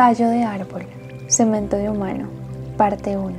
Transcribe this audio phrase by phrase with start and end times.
[0.00, 0.86] Tallo de árbol,
[1.26, 2.26] cemento de humano,
[2.78, 3.36] parte 1.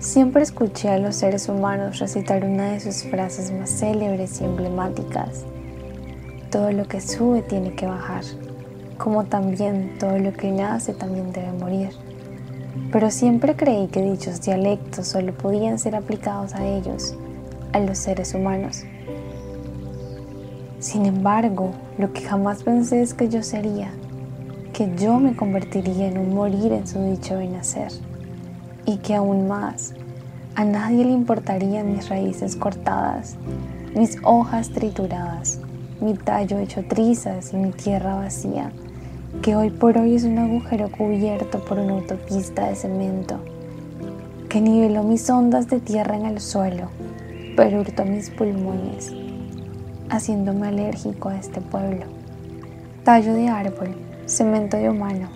[0.00, 5.44] Siempre escuché a los seres humanos recitar una de sus frases más célebres y emblemáticas.
[6.50, 8.24] Todo lo que sube tiene que bajar,
[8.96, 11.90] como también todo lo que nace también debe morir.
[12.90, 17.14] Pero siempre creí que dichos dialectos solo podían ser aplicados a ellos,
[17.72, 18.82] a los seres humanos.
[20.80, 23.92] Sin embargo, lo que jamás pensé es que yo sería,
[24.78, 27.90] que yo me convertiría en un morir en su dicho de nacer,
[28.86, 29.92] y que aún más,
[30.54, 33.34] a nadie le importarían mis raíces cortadas,
[33.96, 35.58] mis hojas trituradas,
[36.00, 38.70] mi tallo hecho trizas y mi tierra vacía,
[39.42, 43.40] que hoy por hoy es un agujero cubierto por una autopista de cemento,
[44.48, 46.88] que niveló mis ondas de tierra en el suelo,
[47.56, 49.12] pero hurtó mis pulmones
[50.08, 52.04] haciéndome alérgico a este pueblo.
[53.02, 55.28] Tallo de árbol, cemento de humano,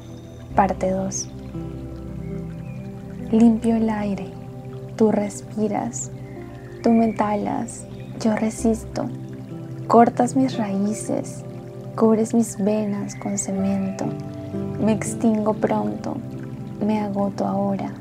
[0.55, 1.29] parte 2.
[3.33, 4.27] Limpio el aire,
[4.97, 6.11] tú respiras,
[6.83, 7.87] tú me talas,
[8.21, 9.09] yo resisto,
[9.87, 11.43] cortas mis raíces,
[11.97, 14.05] cubres mis venas con cemento,
[14.79, 16.19] me extingo pronto,
[16.85, 17.95] me agoto ahora.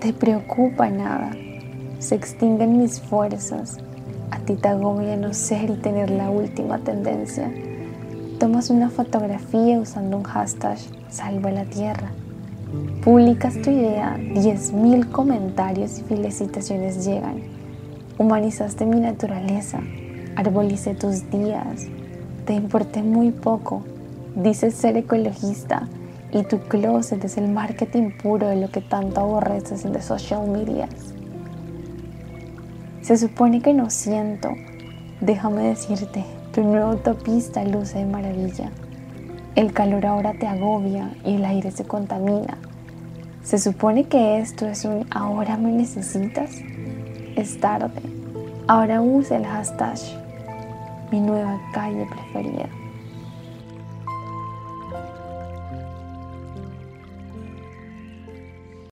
[0.00, 1.30] Te preocupa nada,
[1.98, 3.78] se extinguen mis fuerzas,
[4.30, 7.50] a ti te agobia no ser y tener la última tendencia.
[8.38, 10.76] Tomas una fotografía usando un hashtag
[11.08, 12.10] Salva la Tierra.
[13.04, 17.42] Publicas tu idea, 10.000 comentarios y felicitaciones llegan.
[18.18, 19.78] Humanizaste mi naturaleza,
[20.34, 21.86] arbolicé tus días,
[22.44, 23.82] te importé muy poco.
[24.34, 25.88] Dices ser ecologista
[26.32, 30.48] y tu closet es el marketing puro de lo que tanto aborreces en the social
[30.48, 30.90] medias.
[33.00, 34.48] Se supone que no siento.
[35.20, 36.24] Déjame decirte,
[36.54, 38.70] tu nueva autopista luce de maravilla.
[39.56, 42.58] El calor ahora te agobia y el aire se contamina.
[43.42, 46.52] Se supone que esto es un ahora me necesitas.
[47.34, 48.00] Es tarde.
[48.68, 49.98] Ahora usa el hashtag
[51.10, 52.68] mi nueva calle preferida.